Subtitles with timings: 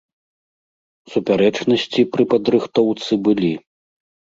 [1.11, 3.53] Супярэчнасці пры падрыхтоўцы былі.